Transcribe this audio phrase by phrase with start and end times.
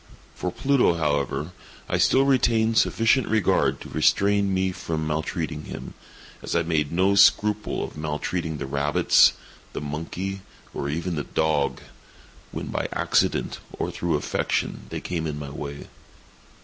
[0.33, 1.51] For Pluto, however,
[1.87, 5.93] I still retained sufficient regard to restrain me from maltreating him,
[6.41, 9.33] as I made no scruple of maltreating the rabbits,
[9.73, 10.41] the monkey,
[10.73, 11.81] or even the dog,
[12.51, 15.85] when by accident, or through affection, they came in my way.